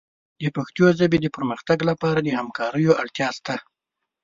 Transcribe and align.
د 0.41 0.43
پښتو 0.55 0.83
ژبې 0.99 1.17
د 1.21 1.27
پرمختګ 1.35 1.79
لپاره 1.89 2.19
د 2.21 2.27
همکاریو 2.39 2.97
اړتیا 3.01 3.29
شته. 3.37 3.55